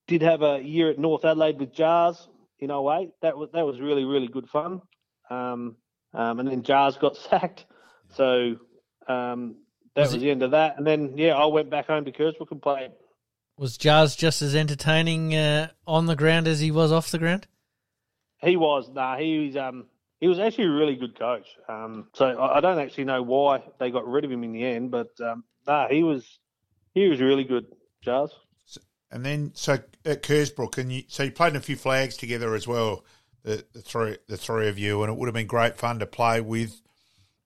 [0.07, 2.29] did have a year at North Adelaide with Jars
[2.61, 3.11] in 08.
[3.23, 4.83] That was that was really really good fun.
[5.31, 5.77] Um,
[6.15, 7.65] um, and then Jars got sacked,
[8.11, 8.57] so
[9.07, 9.57] um,
[9.95, 10.77] that Was was, it- the end of that.
[10.79, 12.93] And then yeah, I went back home to Kersbrook and played.
[13.57, 17.47] Was Jars just as entertaining uh, on the ground as he was off the ground?
[18.41, 19.87] He was nah, he was um
[20.21, 21.47] he was actually a really good coach.
[21.69, 24.65] Um, so I, I don't actually know why they got rid of him in the
[24.65, 26.39] end, but um, nah, he was
[26.95, 27.67] he was really good.
[28.03, 28.31] Jars.
[29.11, 32.55] And then so at Kersbrook, and you, so you played in a few flags together
[32.55, 33.05] as well,
[33.43, 36.07] the, the three the three of you, and it would have been great fun to
[36.07, 36.81] play with,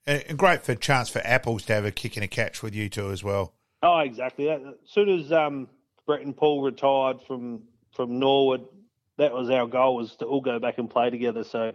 [0.07, 2.89] and, great for chance for Apples to have a kick and a catch with you
[2.89, 3.55] two as well.
[3.83, 4.51] Oh, exactly.
[4.51, 5.69] As soon as um,
[6.07, 7.63] Brett and Paul retired from
[7.93, 8.67] from Norwood,
[9.19, 11.45] that was our goal was to all go back and play together.
[11.45, 11.73] So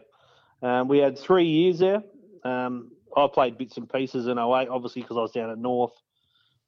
[0.62, 2.04] um, we had three years there.
[2.44, 5.94] Um, I played bits and pieces in 08, obviously because I was down at North.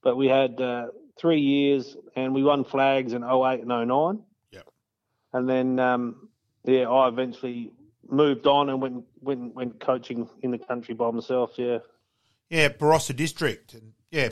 [0.02, 4.24] But we had uh, three years, and we won flags in 08 and 09.
[4.52, 4.68] Yep.
[5.34, 6.30] And then, um,
[6.64, 7.72] yeah, I eventually
[8.12, 11.52] moved on and went went went coaching in the country by myself.
[11.58, 11.80] Yeah.
[12.50, 14.30] Yeah, Barossa District, and yeah,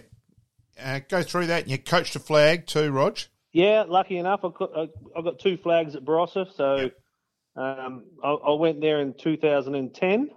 [0.82, 1.64] uh, go through that.
[1.64, 3.20] And you coached a flag too, Rog.
[3.54, 4.88] Yeah, lucky enough, I got, I,
[5.18, 6.54] I got two flags at Barossa.
[6.56, 6.92] So
[7.56, 10.30] um, I, I went there in 2010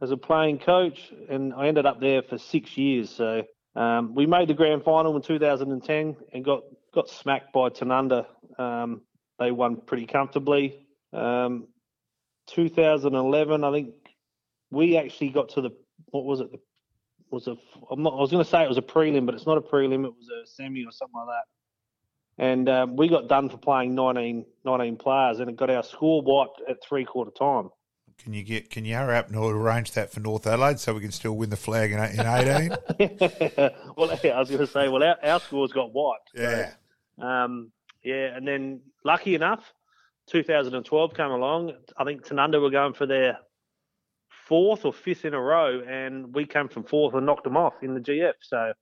[0.00, 3.10] as a playing coach, and I ended up there for six years.
[3.10, 8.26] So um, we made the grand final in 2010 and got, got smacked by Tanunda.
[8.58, 9.02] Um,
[9.38, 10.86] they won pretty comfortably.
[11.12, 11.68] Um,
[12.48, 13.94] 2011, I think
[14.70, 15.70] we actually got to the
[16.10, 16.50] what was it?
[16.52, 16.58] The
[17.30, 17.56] was a.
[17.90, 19.60] I'm not, I was going to say it was a prelim, but it's not a
[19.60, 20.04] prelim.
[20.04, 22.42] It was a semi or something like that.
[22.44, 26.22] And um, we got done for playing 19, 19 players, and it got our score
[26.22, 27.70] wiped at three quarter time.
[28.22, 31.00] Can you get can you hurry up and arrange that for North Adelaide so we
[31.00, 32.76] can still win the flag in, in eighteen?
[33.96, 36.30] well, I was going to say, well, our, our scores got wiped.
[36.34, 36.72] so, yeah.
[37.20, 39.72] Um, yeah, and then lucky enough,
[40.28, 41.72] 2012 came along.
[41.96, 43.38] I think Tanunda were going for their
[44.48, 47.74] fourth or fifth in a row, and we came from fourth and knocked them off
[47.82, 48.32] in the GF.
[48.40, 48.72] So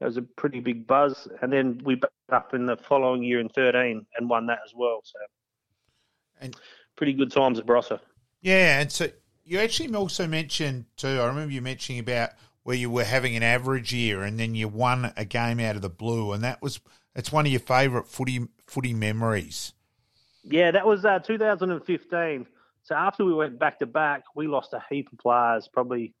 [0.00, 1.28] that was a pretty big buzz.
[1.40, 4.72] And then we backed up in the following year in 13 and won that as
[4.74, 5.00] well.
[5.04, 5.18] So
[6.40, 6.56] And
[6.96, 8.00] pretty good times at Barossa.
[8.40, 9.08] Yeah, and so
[9.44, 11.08] you actually also mentioned too.
[11.20, 12.30] I remember you mentioning about
[12.62, 15.82] where you were having an average year, and then you won a game out of
[15.82, 16.80] the blue, and that was
[17.14, 19.72] it's one of your favourite footy footy memories.
[20.44, 22.46] Yeah, that was uh, 2015.
[22.82, 26.14] So after we went back to back, we lost a heap of players, probably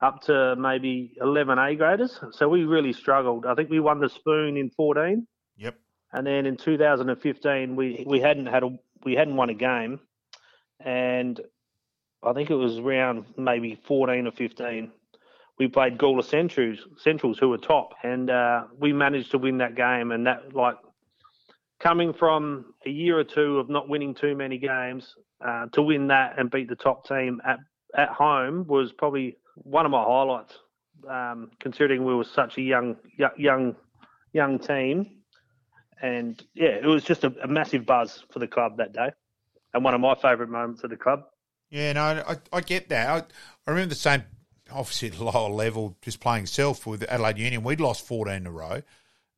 [0.00, 2.18] up to maybe 11 A graders.
[2.32, 3.44] So we really struggled.
[3.46, 5.26] I think we won the spoon in 14,
[5.58, 5.76] Yep.
[6.12, 8.70] and then in 2015 we we hadn't had a
[9.04, 10.00] we hadn't won a game,
[10.80, 11.38] and
[12.22, 14.90] I think it was around maybe 14 or 15.
[15.58, 19.74] We played Gawler Centrals, Centrals who were top, and uh, we managed to win that
[19.74, 20.10] game.
[20.12, 20.76] And that like
[21.80, 25.14] coming from a year or two of not winning too many games
[25.44, 27.58] uh, to win that and beat the top team at
[27.96, 30.54] at home was probably one of my highlights.
[31.08, 32.96] Um, considering we were such a young
[33.38, 33.74] young
[34.34, 35.10] young team,
[36.02, 39.10] and yeah, it was just a, a massive buzz for the club that day,
[39.72, 41.22] and one of my favourite moments of the club.
[41.70, 43.08] Yeah, no, I, I get that.
[43.08, 43.16] I,
[43.66, 44.24] I remember the same,
[44.70, 47.62] obviously at a lower level, just playing self with Adelaide Union.
[47.62, 48.82] We'd lost 14 in a row,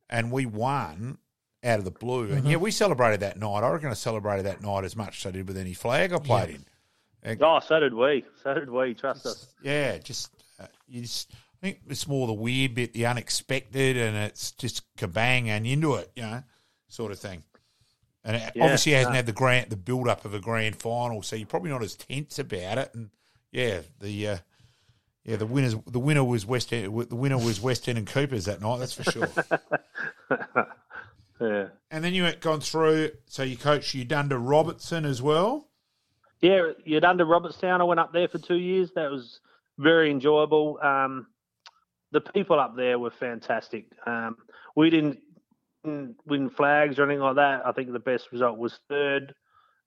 [0.09, 1.17] and we won
[1.63, 2.31] out of the blue.
[2.31, 3.63] And yeah, we celebrated that night.
[3.63, 6.19] I reckon I celebrated that night as much as I did with any flag I
[6.19, 6.49] played
[7.23, 7.37] in.
[7.41, 8.25] Oh, so did we.
[8.43, 8.93] So did we.
[8.93, 9.47] Trust us.
[9.61, 11.31] Yeah, just uh, you just.
[11.31, 15.95] I think it's more the weird bit, the unexpected, and it's just kabang and into
[15.95, 16.43] it, you know,
[16.89, 17.43] sort of thing.
[18.25, 19.15] And it Yeah, obviously hasn't no.
[19.15, 21.95] had the grand, the build up of a grand final, so you're probably not as
[21.95, 22.91] tense about it.
[22.93, 23.11] And
[23.53, 24.37] yeah, the uh,
[25.23, 28.43] yeah the winners, the winner was West End, the winner was West End and Coopers
[28.43, 29.29] that night, that's for sure.
[31.43, 31.67] Yeah.
[31.91, 35.67] and then you went gone through, so you coached Udunda Robertstown as well.
[36.41, 36.71] Yeah,
[37.07, 37.79] under Robertstown.
[37.79, 38.91] I went up there for two years.
[38.95, 39.39] That was
[39.77, 40.77] very enjoyable.
[40.81, 41.27] Um,
[42.11, 43.85] the people up there were fantastic.
[44.05, 44.37] Um,
[44.75, 45.19] we didn't
[45.83, 47.65] didn't win flags or anything like that.
[47.65, 49.33] I think the best result was third.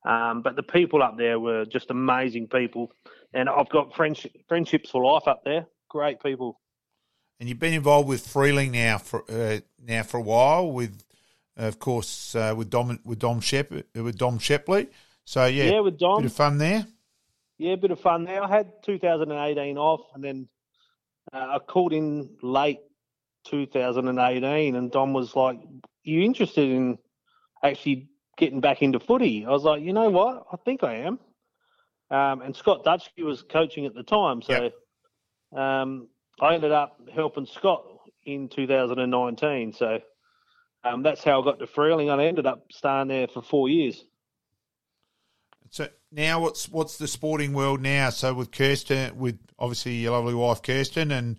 [0.04, 2.92] Um, but the people up there were just amazing people,
[3.34, 5.66] and I've got friendship, friendships for life up there.
[5.88, 6.60] Great people.
[7.38, 11.02] And you've been involved with Freeling now for uh, now for a while, with
[11.56, 14.88] of course uh, with Dom with Dom Shep with Dom Shepley.
[15.24, 16.22] So yeah, Yeah, with Dom.
[16.22, 16.86] bit of fun there.
[17.58, 18.42] Yeah, a bit of fun there.
[18.42, 20.48] I had 2018 off, and then
[21.32, 22.80] uh, I called in late
[23.46, 25.58] 2018, and Dom was like,
[26.04, 26.98] "You interested in
[27.62, 30.46] actually getting back into footy?" I was like, "You know what?
[30.52, 31.18] I think I am."
[32.10, 34.70] Um, and Scott Dutchke was coaching at the time, so
[35.56, 36.08] um,
[36.40, 37.84] I ended up helping Scott
[38.24, 39.72] in 2019.
[39.72, 39.98] So
[40.86, 42.10] um, that's how I got to Freeling.
[42.10, 44.04] I ended up staying there for four years.
[45.70, 48.10] So now, what's what's the sporting world now?
[48.10, 51.38] So with Kirsten, with obviously your lovely wife Kirsten and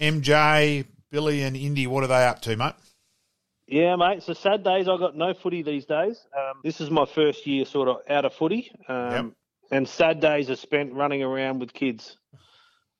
[0.00, 2.74] MJ, Billy, and Indy, what are they up to, mate?
[3.68, 4.22] Yeah, mate.
[4.22, 4.88] So sad days.
[4.88, 6.18] I got no footy these days.
[6.36, 9.24] Um, this is my first year sort of out of footy, um, Yep.
[9.70, 12.16] and sad days are spent running around with kids.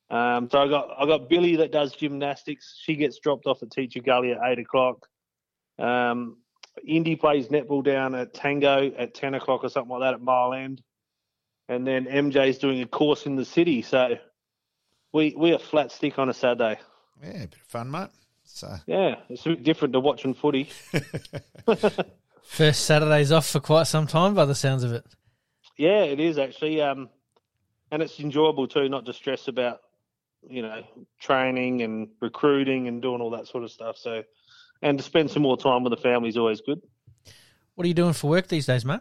[0.09, 2.79] Um, so I got I got Billy that does gymnastics.
[2.83, 5.09] She gets dropped off at Tea Tree Gully at eight o'clock.
[5.79, 6.39] Um,
[6.87, 10.55] Indy plays netball down at Tango at ten o'clock or something like that at Mile
[10.55, 10.83] End,
[11.69, 13.83] and then MJ's doing a course in the city.
[13.83, 14.17] So
[15.13, 16.81] we we are flat stick on a Saturday.
[17.23, 18.11] Yeah, a bit of fun, mate.
[18.45, 20.71] So Yeah, it's a bit different to watching footy.
[22.43, 25.05] First Saturday's off for quite some time, by the sounds of it.
[25.79, 27.09] Yeah, it is actually, um,
[27.91, 28.89] and it's enjoyable too.
[28.89, 29.81] Not to stress about,
[30.49, 30.83] you know,
[31.21, 33.97] training and recruiting and doing all that sort of stuff.
[33.97, 34.23] So,
[34.83, 36.81] and to spend some more time with the family is always good.
[37.75, 39.01] What are you doing for work these days, mate?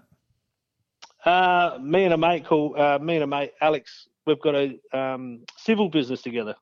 [1.26, 4.08] Uh, me and a mate called uh, me and a mate Alex.
[4.26, 6.56] We've got a um, civil business together.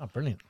[0.00, 0.40] Oh, brilliant.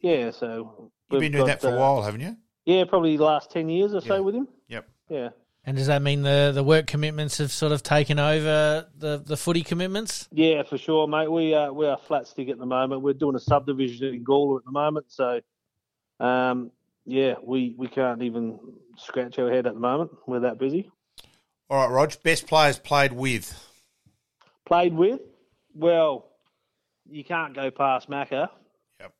[0.00, 2.36] Yeah, so you've been doing got, that for a uh, while, haven't you?
[2.64, 4.48] Yeah, probably the last ten years or so with him.
[4.68, 4.88] Yep.
[5.10, 5.28] Yeah.
[5.66, 9.36] And does that mean the, the work commitments have sort of taken over the, the
[9.36, 10.28] footy commitments?
[10.30, 11.30] Yeah, for sure, mate.
[11.30, 13.02] We are we are flat stick at the moment.
[13.02, 15.40] We're doing a subdivision in Gawler at the moment, so
[16.20, 16.70] um,
[17.06, 18.58] yeah, we we can't even
[18.96, 20.10] scratch our head at the moment.
[20.26, 20.90] We're that busy.
[21.70, 22.12] All right, Rog.
[22.22, 23.70] Best players played with.
[24.66, 25.20] Played with,
[25.74, 26.30] well,
[27.08, 28.48] you can't go past Macca.
[29.00, 29.12] Yep.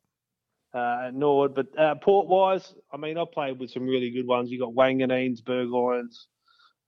[0.73, 1.55] uh, Nord.
[1.55, 4.51] But uh, port wise, I mean, I've played with some really good ones.
[4.51, 6.29] You got Wanganeens, Burgoynes,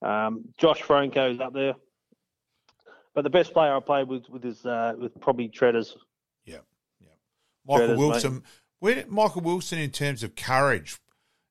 [0.02, 1.74] um, Josh Francou's up there.
[3.14, 5.96] But the best player I played with with is uh, with probably Treaders.
[6.44, 6.58] Yeah,
[7.00, 7.08] yeah.
[7.66, 8.34] Michael Treaders, Wilson.
[8.34, 8.42] mate.
[8.80, 10.98] Where did Michael Wilson in terms of courage?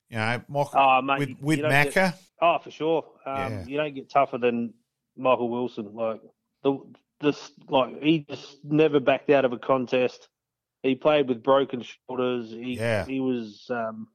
[0.09, 2.13] You know, Michael Oh, mate, with with don't get- Macca.
[2.41, 3.05] Oh, for sure.
[3.25, 3.65] Um, Yeah.
[3.65, 4.73] You don't get tougher than
[5.17, 5.93] Michael Wilson.
[5.95, 6.21] Like
[6.63, 6.77] the
[7.21, 10.27] this, like he just never backed out of a contest.
[10.83, 12.51] He played with broken shoulders.
[12.51, 13.05] He Yeah.
[13.05, 14.07] he was um,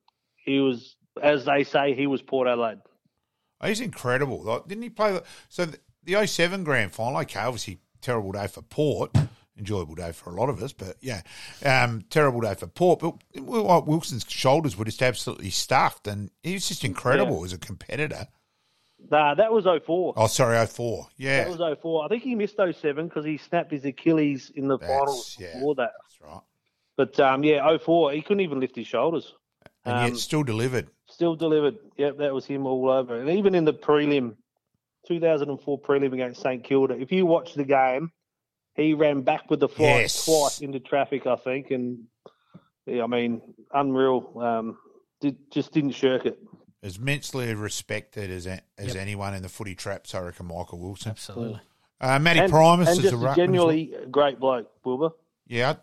[0.45, 2.79] he was as they say he was Port Adelaide.
[3.65, 4.43] He's incredible.
[4.43, 5.13] Like, didn't he play?
[5.13, 9.11] the- So the, the 07 grand final, okay, obviously terrible day for Port.
[9.61, 11.21] Enjoyable day for a lot of us, but yeah,
[11.65, 12.99] um, terrible day for Port.
[13.01, 17.59] But like Wilson's shoulders were just absolutely stuffed, and he was just incredible as a
[17.59, 18.27] competitor.
[19.11, 20.15] Nah, that was 04.
[20.17, 21.07] Oh, sorry, 04.
[21.17, 22.05] Yeah, That was 04.
[22.05, 25.53] I think he missed 07 because he snapped his Achilles in the That's- finals yeah.
[25.77, 25.77] that.
[25.77, 26.41] that's right.
[26.97, 29.33] But um, yeah, 04, he couldn't even lift his shoulders.
[29.85, 30.89] And Um, yet still delivered.
[31.07, 31.77] Still delivered.
[31.99, 33.19] Yep, that was him all over.
[33.19, 34.37] And even in the prelim,
[35.07, 38.13] 2004 prelim against St Kilda, if you watch the game,
[38.75, 40.25] he ran back with the flight Yes.
[40.25, 41.71] twice into traffic, I think.
[41.71, 42.05] And
[42.87, 43.41] yeah, I mean,
[43.73, 44.33] unreal.
[44.41, 44.79] Um,
[45.21, 46.39] did, just didn't shirk it.
[46.83, 48.97] As immensely respected as as Yep.
[48.97, 51.11] anyone in the footy traps, I reckon Michael Wilson.
[51.11, 51.61] Absolutely.
[52.01, 53.35] Uh, Matty And, Primus and is just a a ruckman well.
[53.37, 55.11] genuinely great bloke, Wilbur.
[55.47, 55.75] Yeah,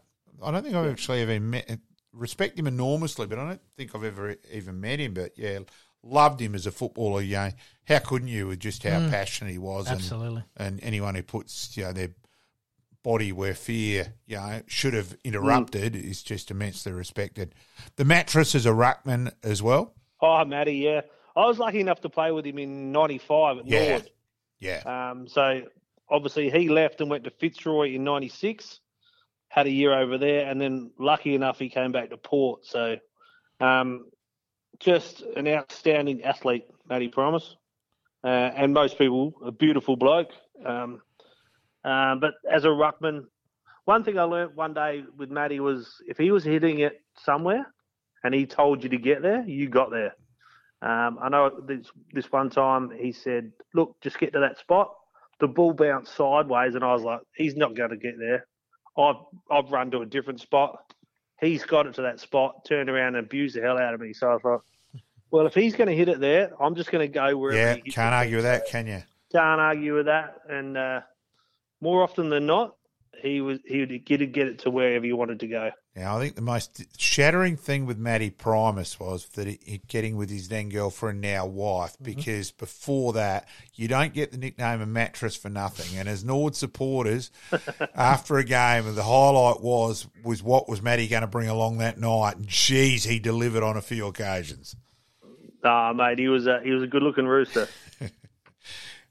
[0.41, 1.80] I, I don't think I've actually ever met.
[2.13, 5.13] Respect him enormously, but I don't think I've ever even met him.
[5.13, 5.60] But yeah,
[6.02, 7.21] loved him as a footballer.
[7.21, 7.50] You know,
[7.88, 9.86] how couldn't you with just how passionate he was?
[9.88, 10.43] And, Absolutely.
[10.56, 12.10] and anyone who puts you know their
[13.08, 17.56] body where fear you know should have interrupted is just immensely respected.
[17.96, 19.93] The mattress is a ruckman as well.
[20.22, 21.02] Oh, Matty, yeah.
[21.34, 23.89] I was lucky enough to play with him in 95 at Yeah.
[23.91, 24.12] Nord.
[24.60, 25.62] Yeah, Um, so
[26.10, 28.82] obviously he left and went to Fitzroy in '96,
[29.48, 32.65] had a year over there, and then lucky enough he came back to Port.
[32.65, 32.98] So
[33.62, 34.08] um,
[34.80, 37.56] just an outstanding athlete, Matty Primus,
[38.24, 40.32] uh, and most people a beautiful bloke.
[40.65, 41.02] Um,
[41.88, 43.21] uh, but as a ruckman,
[43.86, 47.65] one thing I learned one day with Matty was if he was hitting it somewhere
[48.23, 50.13] and he told you to get there, you got there.
[50.82, 54.93] Um, I know this this one time he said, "Look, just get to that spot."
[55.39, 58.45] The ball bounced sideways, and I was like, "He's not going to get there."
[58.97, 59.15] I've
[59.50, 60.93] I've run to a different spot.
[61.39, 64.12] He's got it to that spot, turned around and abused the hell out of me.
[64.12, 64.63] So I thought,
[65.32, 67.80] well, if he's going to hit it there, I'm just going to go wherever.
[67.80, 69.04] yeah, can't argue with that, can you?
[69.32, 70.39] Can't argue with that.
[70.50, 71.02] And uh,
[71.82, 72.76] more often than not,
[73.22, 75.72] he was he would get it, get it to wherever he wanted to go.
[75.96, 80.16] Now, I think the most shattering thing with Matty Primus was that he, he getting
[80.16, 82.04] with his then girlfriend, now wife, Mm-hmm.
[82.04, 85.98] because before that, you don't get the nickname of mattress for nothing.
[85.98, 87.32] And as Nord supporters,
[87.96, 91.98] after a game, the highlight was was what was Matty going to bring along that
[92.00, 92.36] night?
[92.38, 94.76] And geez, he delivered on a few occasions.
[95.63, 97.68] Ah, mate, he was a he was a good looking rooster.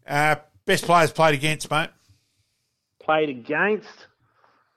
[0.09, 1.91] Uh, best players played against, mate.
[3.07, 4.09] Played against.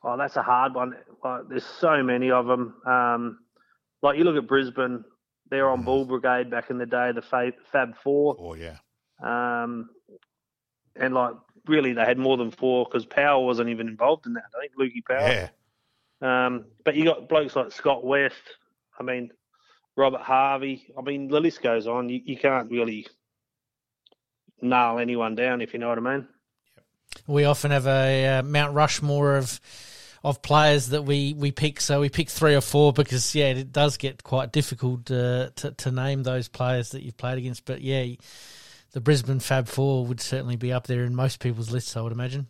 [0.03, 0.95] Oh, that's a hard one.
[1.23, 2.75] Like, there's so many of them.
[2.85, 3.39] Um,
[4.01, 5.03] like you look at Brisbane,
[5.49, 8.77] they're on Bull Brigade back in the day, the Fab, Fab Four, Oh yeah,
[9.21, 9.89] um,
[10.95, 11.33] and like
[11.67, 14.43] really they had more than four because Power wasn't even involved in that.
[14.55, 15.27] I think Lukey Power.
[15.27, 15.49] yeah.
[16.21, 18.35] Um, but you got blokes like Scott West.
[18.99, 19.31] I mean,
[19.97, 20.93] Robert Harvey.
[20.97, 22.09] I mean, the list goes on.
[22.09, 23.07] You, you can't really
[24.61, 26.27] nail anyone down if you know what I mean.
[27.29, 29.59] We often have a uh, Mount Rushmore of
[30.21, 31.79] of players that we, we pick.
[31.79, 35.71] So we pick three or four because yeah, it does get quite difficult uh, to
[35.71, 37.65] to name those players that you've played against.
[37.65, 38.05] But yeah,
[38.91, 42.11] the Brisbane Fab Four would certainly be up there in most people's lists, I would
[42.11, 42.47] imagine.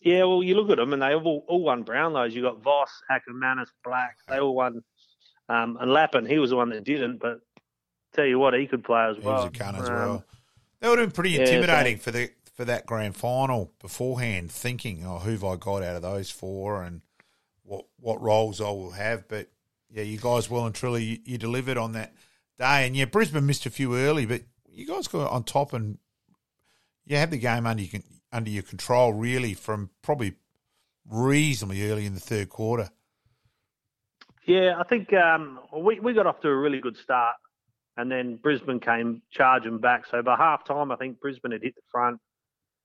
[0.00, 2.32] Yeah, well, you look at them and they all, all won Brownlows.
[2.32, 4.18] You got Voss, Akermanis, Black.
[4.28, 4.84] They all won.
[5.48, 7.40] Um, and Lappin, he was the one that didn't, but
[8.12, 9.36] tell you what, he could play as He well.
[9.36, 10.24] was a gun as Um, well.
[10.80, 15.04] That would have been pretty yeah, intimidating for the for that grand final beforehand, thinking,
[15.06, 17.02] "Oh, who've I got out of those four, and
[17.62, 19.48] what what roles I will have." But
[19.90, 22.14] yeah, you guys well and truly you, you delivered on that
[22.58, 25.98] day, and yeah, Brisbane missed a few early, but you guys got on top and
[27.04, 28.00] you had the game under you
[28.32, 30.34] under your control really from probably
[31.08, 32.90] reasonably early in the third quarter.
[34.46, 37.34] Yeah, I think um, we, we got off to a really good start.
[37.96, 40.04] And then Brisbane came charging back.
[40.10, 42.20] So by half time, I think Brisbane had hit the front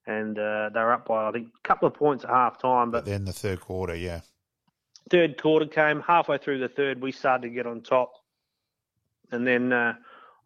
[0.08, 2.92] and uh, they were up by, I think, a couple of points at half time.
[2.92, 4.22] But But then the third quarter, yeah,
[5.10, 8.14] third quarter came halfway through the third we started to get on top
[9.32, 9.94] and then uh,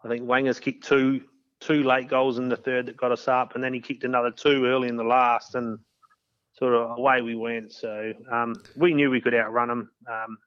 [0.03, 1.21] i think wangers kicked two
[1.59, 4.31] two late goals in the third that got us up and then he kicked another
[4.31, 5.77] two early in the last and
[6.53, 10.37] sort of away we went so um, we knew we could outrun them um,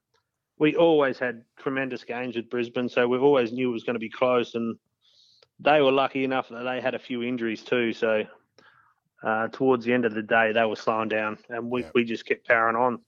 [0.58, 4.00] we always had tremendous games with Brisbane, so we always knew it was going to
[4.00, 4.54] be close.
[4.54, 4.76] And
[5.60, 7.92] they were lucky enough that they had a few injuries too.
[7.92, 8.24] So
[9.22, 12.24] uh, towards the end of the day, they were slowing down, and we, we just
[12.26, 13.00] kept powering on.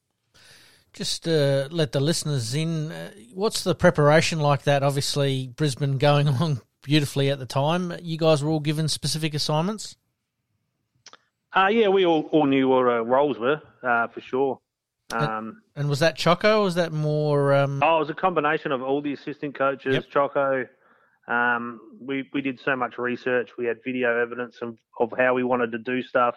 [0.92, 2.90] Just uh, let the listeners in.
[2.90, 4.82] Uh, what's the preparation like that?
[4.82, 7.92] Obviously, Brisbane going along beautifully at the time.
[8.02, 9.96] You guys were all given specific assignments.
[11.54, 14.60] Uh, yeah, we all, all knew what our roles were uh, for sure.
[15.12, 16.60] Um, and was that Choco?
[16.60, 17.54] or was that more?
[17.54, 17.82] Um...
[17.82, 20.04] Oh, it was a combination of all the assistant coaches, yep.
[20.10, 20.66] Choco.
[21.30, 23.50] Um, we we did so much research.
[23.56, 26.34] We had video evidence of, of how we wanted to do stuff,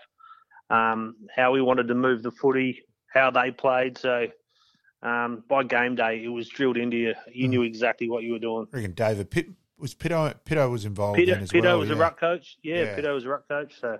[0.69, 3.97] um, how we wanted to move the footy, how they played.
[3.97, 4.27] So
[5.01, 7.15] um, by game day, it was drilled into you.
[7.31, 7.49] You mm.
[7.49, 8.67] knew exactly what you were doing.
[8.71, 9.47] I reckon David Pitt
[9.79, 10.31] was Pitto.
[10.45, 11.79] Pitto was involved Pitto, as Pitto well.
[11.79, 11.95] was yeah.
[11.95, 12.57] a ruck coach.
[12.61, 13.73] Yeah, yeah, Pitto was a ruck coach.
[13.81, 13.97] So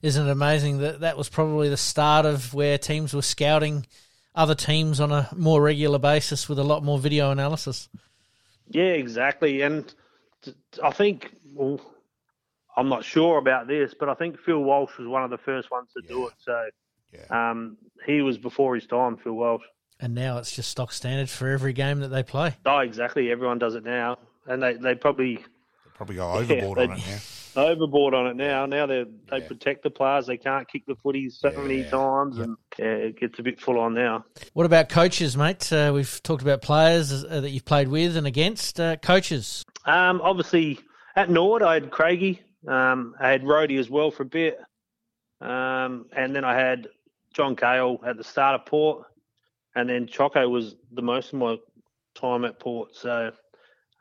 [0.00, 3.86] isn't it amazing that that was probably the start of where teams were scouting
[4.34, 7.90] other teams on a more regular basis with a lot more video analysis?
[8.72, 9.62] Yeah, exactly.
[9.62, 9.92] And
[10.82, 11.80] I think, well,
[12.76, 15.70] I'm not sure about this, but I think Phil Walsh was one of the first
[15.70, 16.08] ones to yeah.
[16.08, 16.34] do it.
[16.38, 16.68] So
[17.12, 17.50] yeah.
[17.50, 19.62] um, he was before his time, Phil Walsh.
[20.00, 22.56] And now it's just stock standard for every game that they play.
[22.66, 23.30] Oh, exactly.
[23.30, 24.18] Everyone does it now.
[24.46, 25.36] And they, they probably.
[25.36, 27.18] They probably go overboard yeah, on it now
[27.56, 28.66] overboard on it now.
[28.66, 29.46] Now they they yeah.
[29.46, 30.26] protect the players.
[30.26, 31.60] They can't kick the footies so yeah.
[31.60, 34.24] many times, and yeah, it gets a bit full on now.
[34.52, 35.72] What about coaches, mate?
[35.72, 38.80] Uh, we've talked about players uh, that you've played with and against.
[38.80, 39.64] Uh, coaches.
[39.84, 40.78] Um, obviously
[41.16, 42.40] at Nord, I had Craigie.
[42.66, 44.58] Um, I had Rody as well for a bit,
[45.40, 46.88] um, and then I had
[47.34, 49.06] John Cahill at the start of Port,
[49.74, 51.56] and then Choco was the most of my
[52.14, 52.96] time at Port.
[52.96, 53.32] So.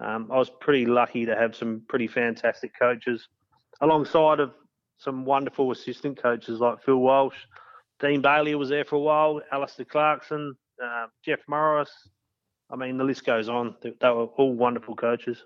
[0.03, 3.27] Um, I was pretty lucky to have some pretty fantastic coaches
[3.81, 4.51] alongside of
[4.97, 7.35] some wonderful assistant coaches like Phil Walsh.
[7.99, 11.91] Dean Bailey was there for a while, Alastair Clarkson, uh, Jeff Morris.
[12.69, 13.75] I mean, the list goes on.
[13.81, 15.43] They, they were all wonderful coaches.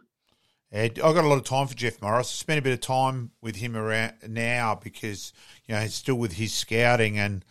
[0.71, 2.27] Yeah, I got a lot of time for Jeff Morris.
[2.27, 5.31] I spent a bit of time with him around now because
[5.65, 7.45] you know he's still with his scouting and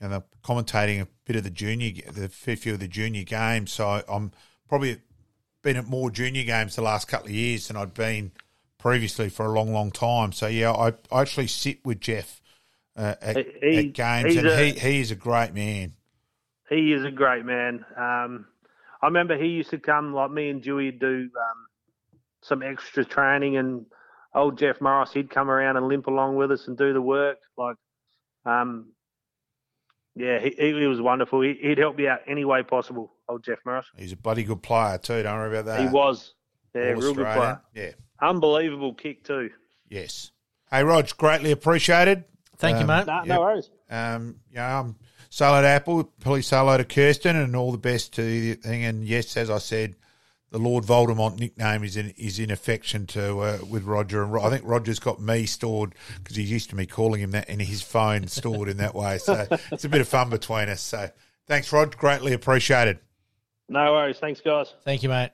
[0.00, 3.72] you know commentating a bit of the junior, the fair few of the junior games.
[3.72, 4.32] So I'm
[4.68, 5.00] probably
[5.62, 8.32] been at more junior games the last couple of years than I'd been
[8.80, 10.32] previously for a long, long time.
[10.32, 12.40] So yeah, I, I actually sit with Jeff
[12.96, 15.92] uh, at, he, at, games, and a, he he is a great man.
[16.68, 17.84] He is a great man.
[17.96, 18.46] Um,
[19.02, 21.66] I remember he used to come like me and Dewey do um,
[22.42, 23.86] some extra training, and
[24.34, 27.38] old Jeff Morris he'd come around and limp along with us and do the work.
[27.56, 27.76] Like,
[28.44, 28.92] um,
[30.14, 31.40] yeah, he, he was wonderful.
[31.40, 33.12] He, would help me out any way possible.
[33.28, 33.86] Old Jeff Morris.
[33.96, 35.22] He's a bloody good player too.
[35.22, 35.80] Don't worry about that.
[35.80, 36.34] He was.
[36.74, 37.60] Yeah, All real good player.
[37.74, 37.90] Yeah.
[38.20, 39.50] Unbelievable kick too.
[39.88, 40.30] Yes.
[40.70, 42.24] Hey, Rog, greatly appreciated.
[42.58, 43.06] Thank um, you, mate.
[43.06, 43.26] No, yep.
[43.26, 43.70] no worries.
[43.90, 44.96] Um, you know, I'm
[45.38, 48.84] hello to Apple, please say hello to Kirsten, and all the best to the thing.
[48.84, 49.96] And yes, as I said,
[50.50, 54.50] the Lord Voldemort nickname is in is in affection to uh, with Roger, and I
[54.50, 57.82] think Roger's got me stored because he's used to me calling him that in his
[57.82, 59.18] phone stored in that way.
[59.18, 60.82] So it's a bit of fun between us.
[60.82, 61.08] So
[61.46, 61.96] thanks, Rod.
[61.96, 62.98] Greatly appreciated.
[63.68, 64.18] No worries.
[64.18, 64.74] Thanks, guys.
[64.84, 65.30] Thank you, mate.